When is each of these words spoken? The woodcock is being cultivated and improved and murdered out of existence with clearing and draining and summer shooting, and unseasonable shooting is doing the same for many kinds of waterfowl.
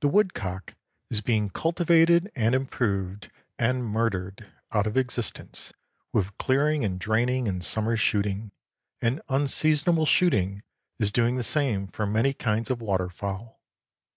The 0.00 0.06
woodcock 0.06 0.76
is 1.10 1.20
being 1.20 1.50
cultivated 1.50 2.30
and 2.36 2.54
improved 2.54 3.32
and 3.58 3.84
murdered 3.84 4.46
out 4.70 4.86
of 4.86 4.96
existence 4.96 5.72
with 6.12 6.38
clearing 6.38 6.84
and 6.84 7.00
draining 7.00 7.48
and 7.48 7.60
summer 7.64 7.96
shooting, 7.96 8.52
and 9.02 9.20
unseasonable 9.28 10.06
shooting 10.06 10.62
is 11.00 11.10
doing 11.10 11.34
the 11.34 11.42
same 11.42 11.88
for 11.88 12.06
many 12.06 12.32
kinds 12.32 12.70
of 12.70 12.80
waterfowl. 12.80 13.60